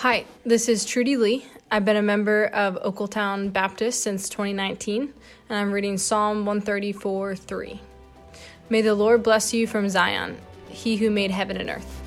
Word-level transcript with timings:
Hi, 0.00 0.24
this 0.46 0.70
is 0.70 0.86
Trudy 0.86 1.18
Lee. 1.18 1.44
I've 1.70 1.84
been 1.84 1.98
a 1.98 2.02
member 2.02 2.46
of 2.54 2.76
Ogletown 2.76 3.52
Baptist 3.52 4.02
since 4.02 4.30
2019, 4.30 5.02
and 5.02 5.12
I'm 5.58 5.70
reading 5.70 5.98
Psalm 5.98 6.46
134 6.46 7.36
3. 7.36 7.80
May 8.70 8.80
the 8.80 8.94
Lord 8.94 9.22
bless 9.22 9.52
you 9.52 9.66
from 9.66 9.90
Zion, 9.90 10.38
he 10.70 10.96
who 10.96 11.10
made 11.10 11.30
heaven 11.30 11.58
and 11.58 11.68
earth. 11.68 12.00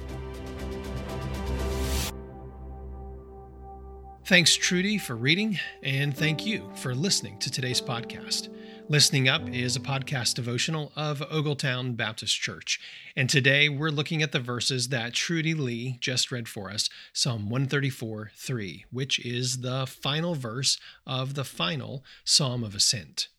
Thanks, 4.26 4.56
Trudy, 4.56 4.98
for 4.98 5.16
reading, 5.16 5.60
and 5.84 6.18
thank 6.18 6.48
you 6.48 6.68
for 6.74 6.96
listening 6.96 7.38
to 7.42 7.52
today's 7.52 7.80
podcast. 7.80 8.50
Listening 8.90 9.30
Up 9.30 9.50
is 9.50 9.78
a 9.78 9.80
podcast 9.80 10.36
devotional 10.36 10.92
of 10.96 11.20
Ogletown 11.20 11.96
Baptist 11.96 12.36
Church. 12.40 12.82
And 13.16 13.30
today 13.30 13.70
we're 13.70 13.90
looking 13.90 14.22
at 14.22 14.34
the 14.34 14.42
verses 14.42 14.90
that 14.90 15.14
Trudy 15.14 15.54
Lee 15.54 15.98
just 16.02 16.32
read 16.34 16.50
for 16.50 16.70
us 16.70 16.90
Psalm 17.14 17.50
134 17.50 18.32
3, 18.36 18.86
which 18.92 19.20
is 19.26 19.62
the 19.62 19.88
final 19.88 20.36
verse 20.36 20.78
of 21.08 21.36
the 21.36 21.46
final 21.46 22.04
Psalm 22.26 22.62
of 22.62 22.76
Ascent. 22.76 23.30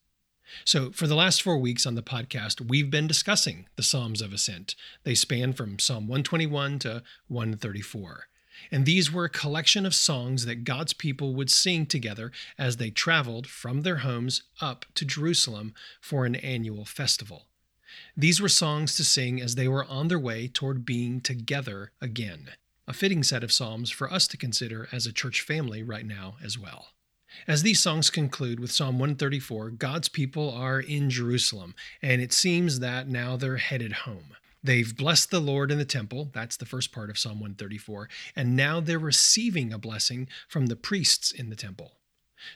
So, 0.64 0.90
for 0.92 1.06
the 1.06 1.14
last 1.16 1.42
four 1.42 1.58
weeks 1.58 1.84
on 1.84 1.94
the 1.94 2.02
podcast, 2.02 2.66
we've 2.66 2.90
been 2.90 3.06
discussing 3.06 3.66
the 3.76 3.82
Psalms 3.82 4.22
of 4.22 4.32
Ascent. 4.32 4.74
They 5.02 5.14
span 5.14 5.52
from 5.52 5.78
Psalm 5.78 6.06
121 6.06 6.78
to 6.80 7.02
134. 7.28 8.28
And 8.70 8.86
these 8.86 9.12
were 9.12 9.24
a 9.24 9.30
collection 9.30 9.84
of 9.84 9.94
songs 9.94 10.46
that 10.46 10.64
God's 10.64 10.92
people 10.92 11.34
would 11.34 11.50
sing 11.50 11.86
together 11.86 12.32
as 12.58 12.76
they 12.76 12.90
traveled 12.90 13.46
from 13.46 13.82
their 13.82 13.98
homes 13.98 14.42
up 14.60 14.86
to 14.94 15.04
Jerusalem 15.04 15.74
for 16.00 16.24
an 16.24 16.36
annual 16.36 16.84
festival. 16.84 17.46
These 18.16 18.40
were 18.40 18.48
songs 18.48 18.96
to 18.96 19.04
sing 19.04 19.40
as 19.40 19.54
they 19.54 19.68
were 19.68 19.84
on 19.84 20.08
their 20.08 20.18
way 20.18 20.48
toward 20.48 20.84
being 20.84 21.20
together 21.20 21.92
again. 22.00 22.50
A 22.86 22.92
fitting 22.92 23.22
set 23.22 23.44
of 23.44 23.52
psalms 23.52 23.90
for 23.90 24.12
us 24.12 24.26
to 24.28 24.36
consider 24.36 24.88
as 24.92 25.06
a 25.06 25.12
church 25.12 25.40
family 25.40 25.82
right 25.82 26.06
now 26.06 26.36
as 26.42 26.58
well. 26.58 26.88
As 27.48 27.62
these 27.62 27.80
songs 27.80 28.10
conclude 28.10 28.60
with 28.60 28.70
Psalm 28.70 28.98
134, 28.98 29.70
God's 29.70 30.08
people 30.08 30.50
are 30.50 30.80
in 30.80 31.10
Jerusalem, 31.10 31.74
and 32.00 32.20
it 32.22 32.32
seems 32.32 32.78
that 32.80 33.08
now 33.08 33.36
they're 33.36 33.56
headed 33.56 33.92
home. 33.92 34.36
They've 34.64 34.96
blessed 34.96 35.30
the 35.30 35.40
Lord 35.40 35.70
in 35.70 35.76
the 35.76 35.84
temple. 35.84 36.30
That's 36.32 36.56
the 36.56 36.64
first 36.64 36.90
part 36.90 37.10
of 37.10 37.18
Psalm 37.18 37.34
134. 37.34 38.08
And 38.34 38.56
now 38.56 38.80
they're 38.80 38.98
receiving 38.98 39.72
a 39.72 39.78
blessing 39.78 40.26
from 40.48 40.66
the 40.66 40.74
priests 40.74 41.30
in 41.30 41.50
the 41.50 41.56
temple. 41.56 41.98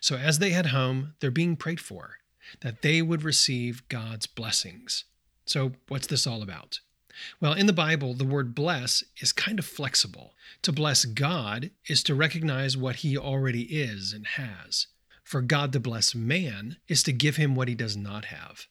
So 0.00 0.17
as 0.17 0.39
they 0.39 0.50
head 0.50 0.67
home, 0.67 1.15
they're 1.20 1.31
being 1.31 1.55
prayed 1.55 1.81
for, 1.81 2.17
that 2.62 2.81
they 2.81 3.03
would 3.03 3.23
receive 3.23 3.87
God's 3.89 4.27
blessings. 4.27 5.05
So, 5.45 5.73
what's 5.89 6.06
this 6.06 6.27
all 6.27 6.42
about? 6.42 6.81
Well, 7.41 7.53
in 7.53 7.67
the 7.67 7.73
Bible, 7.73 8.15
the 8.15 8.25
word 8.25 8.55
bless 8.55 9.03
is 9.20 9.33
kind 9.33 9.59
of 9.59 9.67
flexible. 9.67 10.34
To 10.62 10.72
bless 10.72 11.05
God 11.05 11.70
is 11.87 12.03
to 12.05 12.15
recognize 12.15 12.77
what 12.77 12.97
he 12.97 13.19
already 13.19 13.62
is 13.62 14.12
and 14.12 14.27
has. 14.27 14.87
For 15.25 15.43
God 15.43 15.72
to 15.72 15.81
bless 15.81 16.15
man 16.15 16.77
is 16.87 17.03
to 17.03 17.12
give 17.12 17.37
him 17.37 17.55
what 17.55 17.69
he 17.69 17.75
does 17.75 17.97
not 17.97 18.27
have. 18.27 18.67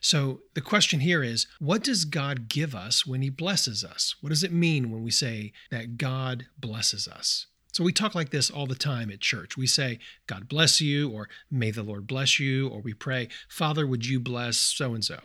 So 0.00 0.42
the 0.54 0.60
question 0.60 1.00
here 1.00 1.22
is 1.22 1.46
what 1.58 1.82
does 1.82 2.04
God 2.04 2.48
give 2.48 2.74
us 2.74 3.06
when 3.06 3.22
He 3.22 3.30
blesses 3.30 3.84
us? 3.84 4.14
What 4.20 4.30
does 4.30 4.44
it 4.44 4.52
mean 4.52 4.90
when 4.90 5.02
we 5.02 5.10
say 5.10 5.52
that 5.70 5.96
God 5.96 6.46
blesses 6.58 7.08
us? 7.08 7.46
So 7.72 7.84
we 7.84 7.92
talk 7.92 8.14
like 8.14 8.30
this 8.30 8.50
all 8.50 8.66
the 8.66 8.74
time 8.74 9.10
at 9.10 9.20
church. 9.20 9.56
We 9.56 9.66
say, 9.66 10.00
God 10.26 10.48
bless 10.48 10.80
you, 10.80 11.08
or 11.10 11.28
may 11.50 11.70
the 11.70 11.84
Lord 11.84 12.06
bless 12.06 12.40
you, 12.40 12.68
or 12.68 12.80
we 12.80 12.94
pray, 12.94 13.28
Father, 13.48 13.86
would 13.86 14.06
you 14.06 14.18
bless 14.18 14.56
so 14.56 14.92
and 14.92 15.04
so? 15.04 15.20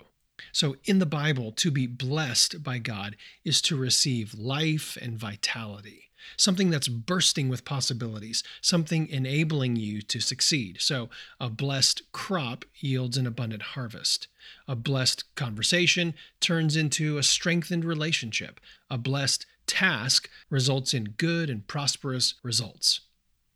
So 0.51 0.75
in 0.85 0.99
the 0.99 1.05
Bible, 1.05 1.51
to 1.53 1.71
be 1.71 1.87
blessed 1.87 2.61
by 2.61 2.77
God 2.77 3.15
is 3.43 3.61
to 3.63 3.75
receive 3.75 4.35
life 4.35 4.97
and 5.01 5.17
vitality 5.17 6.11
something 6.37 6.69
that's 6.69 6.87
bursting 6.87 7.49
with 7.49 7.65
possibilities, 7.65 8.43
something 8.61 9.07
enabling 9.07 9.75
you 9.75 10.01
to 10.01 10.19
succeed. 10.19 10.77
So, 10.79 11.09
a 11.39 11.49
blessed 11.49 12.11
crop 12.11 12.65
yields 12.79 13.17
an 13.17 13.27
abundant 13.27 13.61
harvest. 13.61 14.27
A 14.67 14.75
blessed 14.75 15.23
conversation 15.35 16.13
turns 16.39 16.75
into 16.75 17.17
a 17.17 17.23
strengthened 17.23 17.85
relationship. 17.85 18.59
A 18.89 18.97
blessed 18.97 19.45
task 19.67 20.29
results 20.49 20.93
in 20.93 21.15
good 21.17 21.49
and 21.49 21.67
prosperous 21.67 22.35
results. 22.43 23.01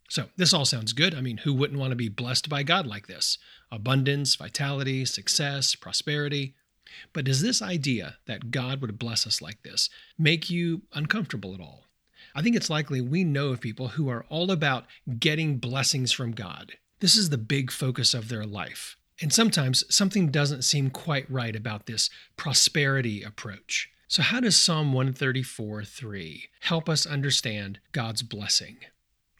So, 0.09 0.25
this 0.37 0.53
all 0.53 0.65
sounds 0.65 0.93
good. 0.93 1.13
I 1.13 1.21
mean, 1.21 1.37
who 1.37 1.53
wouldn't 1.53 1.79
want 1.79 1.91
to 1.91 1.95
be 1.95 2.09
blessed 2.09 2.49
by 2.49 2.63
God 2.63 2.87
like 2.87 3.07
this? 3.07 3.37
Abundance, 3.71 4.35
vitality, 4.35 5.05
success, 5.05 5.75
prosperity. 5.75 6.55
But 7.13 7.25
does 7.25 7.41
this 7.41 7.61
idea 7.61 8.17
that 8.25 8.49
God 8.49 8.81
would 8.81 8.97
bless 8.97 9.27
us 9.27 9.41
like 9.41 9.61
this 9.61 9.89
make 10.17 10.49
you 10.49 10.81
uncomfortable 10.93 11.53
at 11.53 11.61
all? 11.61 11.85
I 12.35 12.41
think 12.41 12.55
it's 12.55 12.69
likely 12.69 13.01
we 13.01 13.23
know 13.23 13.49
of 13.49 13.61
people 13.61 13.89
who 13.89 14.09
are 14.09 14.25
all 14.29 14.51
about 14.51 14.85
getting 15.19 15.57
blessings 15.57 16.11
from 16.11 16.31
God. 16.31 16.73
This 16.99 17.15
is 17.15 17.29
the 17.29 17.37
big 17.37 17.71
focus 17.71 18.13
of 18.13 18.29
their 18.29 18.45
life. 18.45 18.97
And 19.21 19.33
sometimes 19.33 19.83
something 19.93 20.31
doesn't 20.31 20.63
seem 20.63 20.89
quite 20.89 21.29
right 21.29 21.55
about 21.55 21.85
this 21.85 22.09
prosperity 22.37 23.23
approach. 23.23 23.89
So, 24.07 24.23
how 24.23 24.39
does 24.39 24.55
Psalm 24.55 24.93
134 24.93 25.83
3 25.83 26.49
help 26.61 26.89
us 26.89 27.05
understand 27.05 27.79
God's 27.91 28.23
blessing? 28.23 28.77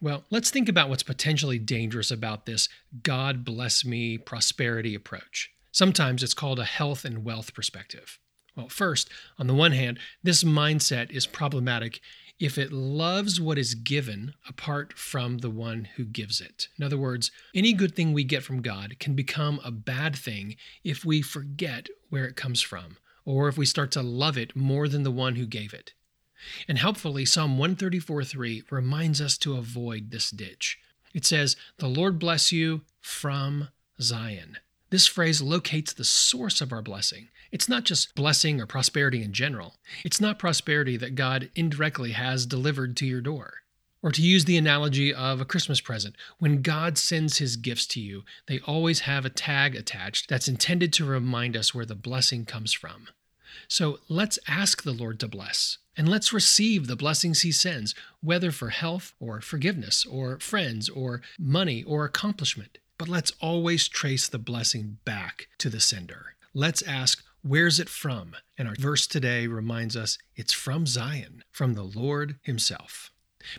Well, 0.02 0.24
let's 0.30 0.50
think 0.50 0.70
about 0.70 0.90
what's 0.90 1.04
potentially 1.04 1.60
dangerous 1.60 2.12
about 2.12 2.46
this 2.46 2.70
God 3.04 3.44
bless 3.44 3.84
me 3.84 4.18
prosperity 4.18 4.96
approach. 4.96 5.52
Sometimes 5.72 6.24
it's 6.24 6.34
called 6.34 6.60
a 6.60 6.66
health 6.66 7.04
and 7.04 7.24
wealth 7.26 7.54
perspective. 7.54 8.20
Well, 8.56 8.70
first, 8.70 9.10
on 9.38 9.48
the 9.48 9.54
one 9.54 9.72
hand, 9.72 10.00
this 10.24 10.44
mindset 10.44 11.12
is 11.12 11.26
problematic 11.26 12.00
if 12.40 12.58
it 12.58 12.72
loves 12.72 13.40
what 13.40 13.58
is 13.58 13.76
given 13.76 14.34
apart 14.48 14.94
from 14.98 15.40
the 15.40 15.50
one 15.50 15.86
who 15.98 16.06
gives 16.06 16.40
it. 16.40 16.70
In 16.78 16.84
other 16.86 16.98
words, 16.98 17.32
any 17.54 17.74
good 17.74 17.96
thing 17.96 18.14
we 18.14 18.24
get 18.24 18.44
from 18.44 18.62
God 18.62 18.98
can 19.00 19.14
become 19.14 19.60
a 19.64 19.72
bad 19.72 20.16
thing 20.16 20.56
if 20.84 21.04
we 21.04 21.22
forget 21.22 21.88
where 22.10 22.26
it 22.26 22.38
comes 22.38 22.62
from, 22.62 22.98
or 23.26 23.50
if 23.50 23.58
we 23.58 23.66
start 23.66 23.92
to 23.92 24.02
love 24.02 24.38
it 24.38 24.56
more 24.56 24.88
than 24.88 25.04
the 25.04 25.12
one 25.12 25.36
who 25.36 25.46
gave 25.46 25.74
it. 25.74 25.94
And 26.68 26.78
helpfully, 26.78 27.26
Psalm 27.26 27.58
134:3 27.58 28.64
reminds 28.72 29.20
us 29.20 29.38
to 29.40 29.58
avoid 29.58 30.12
this 30.12 30.32
ditch. 30.32 30.80
It 31.14 31.26
says, 31.26 31.58
The 31.78 31.90
Lord 31.90 32.18
bless 32.18 32.52
you 32.52 32.82
from 33.02 33.70
Zion. 34.00 34.58
This 34.90 35.06
phrase 35.06 35.42
locates 35.42 35.94
the 35.94 36.04
source 36.04 36.62
of 36.62 36.72
our 36.72 36.82
blessing. 36.82 37.30
It's 37.52 37.70
not 37.70 37.84
just 37.84 38.16
blessing 38.16 38.60
or 38.60 38.66
prosperity 38.66 39.24
in 39.24 39.34
general. 39.34 39.76
It's 40.04 40.22
not 40.22 40.40
prosperity 40.40 40.98
that 40.98 41.16
God 41.16 41.50
indirectly 41.56 42.12
has 42.12 42.46
delivered 42.46 42.98
to 42.98 43.06
your 43.06 43.22
door. 43.22 43.54
Or 44.02 44.12
to 44.12 44.22
use 44.22 44.46
the 44.46 44.58
analogy 44.58 45.14
of 45.14 45.42
a 45.42 45.46
Christmas 45.46 45.82
present, 45.82 46.16
when 46.38 46.62
God 46.62 46.98
sends 46.98 47.38
his 47.38 47.58
gifts 47.58 47.86
to 47.88 48.00
you, 48.00 48.24
they 48.48 48.60
always 48.60 49.02
have 49.02 49.26
a 49.26 49.30
tag 49.30 49.76
attached 49.76 50.30
that's 50.30 50.48
intended 50.48 50.94
to 50.94 51.06
remind 51.06 51.58
us 51.58 51.76
where 51.76 51.86
the 51.86 51.96
blessing 51.96 52.46
comes 52.46 52.72
from. 52.72 53.10
So 53.68 54.00
let's 54.08 54.40
ask 54.48 54.84
the 54.84 54.94
Lord 54.94 55.20
to 55.20 55.28
bless, 55.28 55.80
and 55.98 56.08
let's 56.08 56.32
receive 56.32 56.88
the 56.88 56.96
blessings 56.96 57.42
he 57.42 57.52
sends, 57.52 57.94
whether 58.22 58.52
for 58.52 58.70
health 58.70 59.14
or 59.20 59.42
forgiveness 59.42 60.06
or 60.06 60.40
friends 60.40 60.88
or 60.88 61.22
money 61.38 61.84
or 61.84 62.06
accomplishment. 62.06 62.78
But 63.00 63.08
let's 63.08 63.32
always 63.40 63.88
trace 63.88 64.28
the 64.28 64.38
blessing 64.38 64.98
back 65.06 65.48
to 65.60 65.70
the 65.70 65.80
sender. 65.80 66.36
Let's 66.54 66.82
ask, 66.82 67.24
where's 67.42 67.80
it 67.80 67.88
from? 67.88 68.36
And 68.58 68.68
our 68.68 68.76
verse 68.76 69.08
today 69.08 69.48
reminds 69.48 69.96
us 69.96 70.18
it's 70.36 70.52
from 70.52 70.86
Zion, 70.86 71.46
from 71.50 71.76
the 71.76 71.84
Lord 71.84 72.40
Himself. 72.44 73.10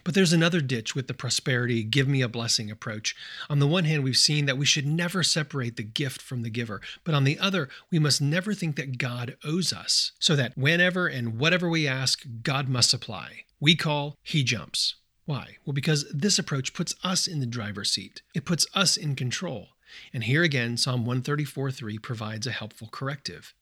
But 0.04 0.12
there's 0.12 0.34
another 0.34 0.60
ditch 0.60 0.94
with 0.94 1.08
the 1.08 1.14
prosperity, 1.14 1.82
give 1.84 2.06
me 2.06 2.20
a 2.20 2.28
blessing 2.28 2.70
approach. 2.70 3.16
On 3.48 3.60
the 3.60 3.66
one 3.66 3.84
hand, 3.84 4.04
we've 4.04 4.14
seen 4.14 4.44
that 4.44 4.58
we 4.58 4.66
should 4.66 4.86
never 4.86 5.22
separate 5.22 5.76
the 5.76 5.82
gift 5.82 6.20
from 6.20 6.42
the 6.42 6.50
giver. 6.50 6.82
But 7.02 7.14
on 7.14 7.24
the 7.24 7.38
other, 7.38 7.70
we 7.90 7.98
must 7.98 8.20
never 8.20 8.52
think 8.52 8.76
that 8.76 8.98
God 8.98 9.38
owes 9.42 9.72
us, 9.72 10.12
so 10.18 10.36
that 10.36 10.58
whenever 10.58 11.06
and 11.06 11.38
whatever 11.38 11.70
we 11.70 11.88
ask, 11.88 12.26
God 12.42 12.68
must 12.68 12.90
supply. 12.90 13.44
We 13.58 13.74
call, 13.74 14.18
He 14.22 14.44
jumps. 14.44 14.96
Why? 15.30 15.58
Well, 15.64 15.74
because 15.74 16.10
this 16.12 16.40
approach 16.40 16.74
puts 16.74 16.96
us 17.04 17.28
in 17.28 17.38
the 17.38 17.46
driver's 17.46 17.92
seat. 17.92 18.22
It 18.34 18.44
puts 18.44 18.66
us 18.74 18.96
in 18.96 19.14
control. 19.14 19.68
And 20.12 20.24
here 20.24 20.42
again, 20.42 20.76
Psalm 20.76 21.06
134 21.06 21.70
3 21.70 21.98
provides 22.00 22.48
a 22.48 22.50
helpful 22.50 22.88
corrective. 22.90 23.54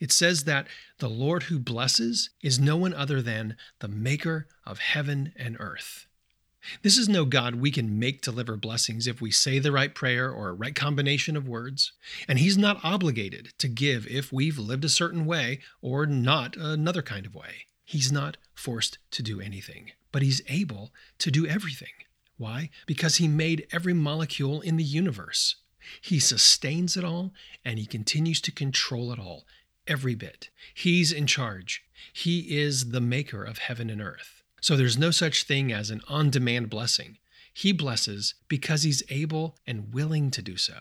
It 0.00 0.12
says 0.12 0.44
that 0.44 0.66
the 0.98 1.08
Lord 1.08 1.44
who 1.44 1.58
blesses 1.58 2.28
is 2.42 2.60
no 2.60 2.76
one 2.76 2.92
other 2.92 3.22
than 3.22 3.56
the 3.78 3.88
maker 3.88 4.48
of 4.66 4.80
heaven 4.80 5.32
and 5.36 5.56
earth. 5.58 6.04
This 6.82 6.98
is 6.98 7.08
no 7.08 7.24
God 7.24 7.54
we 7.54 7.70
can 7.70 7.98
make 7.98 8.20
deliver 8.20 8.58
blessings 8.58 9.06
if 9.06 9.22
we 9.22 9.30
say 9.30 9.58
the 9.58 9.72
right 9.72 9.94
prayer 9.94 10.30
or 10.30 10.50
a 10.50 10.54
right 10.54 10.74
combination 10.74 11.38
of 11.38 11.48
words. 11.48 11.92
And 12.28 12.38
He's 12.38 12.58
not 12.58 12.84
obligated 12.84 13.54
to 13.60 13.68
give 13.68 14.06
if 14.08 14.30
we've 14.30 14.58
lived 14.58 14.84
a 14.84 14.90
certain 14.90 15.24
way 15.24 15.60
or 15.80 16.04
not 16.04 16.54
another 16.58 17.00
kind 17.00 17.24
of 17.24 17.34
way. 17.34 17.64
He's 17.84 18.10
not 18.10 18.36
forced 18.54 18.98
to 19.12 19.22
do 19.22 19.40
anything 19.40 19.92
but 20.14 20.22
he's 20.22 20.42
able 20.48 20.92
to 21.18 21.28
do 21.28 21.44
everything. 21.44 21.88
Why? 22.36 22.70
Because 22.86 23.16
he 23.16 23.26
made 23.26 23.66
every 23.72 23.94
molecule 23.94 24.60
in 24.60 24.76
the 24.76 24.84
universe. 24.84 25.56
He 26.00 26.20
sustains 26.20 26.96
it 26.96 27.02
all 27.02 27.32
and 27.64 27.80
he 27.80 27.84
continues 27.84 28.40
to 28.42 28.52
control 28.52 29.10
it 29.12 29.18
all, 29.18 29.44
every 29.88 30.14
bit. 30.14 30.50
He's 30.72 31.10
in 31.10 31.26
charge. 31.26 31.82
He 32.12 32.56
is 32.56 32.90
the 32.90 33.00
maker 33.00 33.42
of 33.42 33.58
heaven 33.58 33.90
and 33.90 34.00
earth. 34.00 34.44
So 34.60 34.76
there's 34.76 34.96
no 34.96 35.10
such 35.10 35.42
thing 35.42 35.72
as 35.72 35.90
an 35.90 36.00
on 36.06 36.30
demand 36.30 36.70
blessing. 36.70 37.18
He 37.52 37.72
blesses 37.72 38.34
because 38.46 38.84
he's 38.84 39.02
able 39.10 39.56
and 39.66 39.92
willing 39.92 40.30
to 40.30 40.42
do 40.42 40.56
so. 40.56 40.74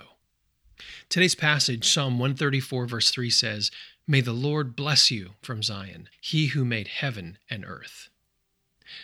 Today's 1.09 1.33
passage, 1.33 1.91
Psalm 1.91 2.19
134, 2.19 2.85
verse 2.85 3.09
3 3.09 3.31
says, 3.31 3.71
May 4.05 4.19
the 4.19 4.33
Lord 4.33 4.75
bless 4.75 5.11
you 5.11 5.31
from 5.41 5.63
Zion, 5.63 6.09
he 6.19 6.47
who 6.47 6.65
made 6.65 6.89
heaven 6.89 7.37
and 7.49 7.63
earth. 7.65 8.09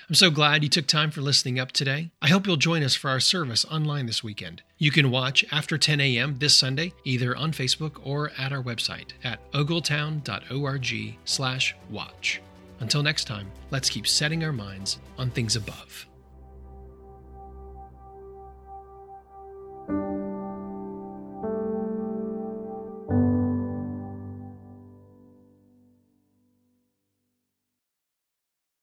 I'm 0.09 0.15
so 0.15 0.29
glad 0.29 0.61
you 0.61 0.67
took 0.67 0.87
time 0.87 1.09
for 1.09 1.21
listening 1.21 1.57
up 1.57 1.71
today. 1.71 2.11
I 2.21 2.27
hope 2.27 2.45
you'll 2.45 2.57
join 2.57 2.83
us 2.83 2.95
for 2.95 3.09
our 3.09 3.21
service 3.21 3.63
online 3.65 4.07
this 4.07 4.25
weekend. 4.25 4.61
You 4.77 4.91
can 4.91 5.09
watch 5.09 5.45
after 5.53 5.77
10 5.77 6.01
a.m. 6.01 6.35
this 6.39 6.53
Sunday, 6.53 6.91
either 7.05 7.33
on 7.33 7.53
Facebook 7.53 8.01
or 8.03 8.31
at 8.37 8.51
our 8.51 8.61
website 8.61 9.11
at 9.23 9.39
ogletown.org 9.53 11.17
slash 11.23 11.75
watch. 11.89 12.41
Until 12.81 13.01
next 13.01 13.23
time, 13.23 13.49
let's 13.71 13.89
keep 13.89 14.05
setting 14.05 14.43
our 14.43 14.53
minds 14.53 14.99
on 15.17 15.31
things 15.31 15.55
above. 15.55 16.08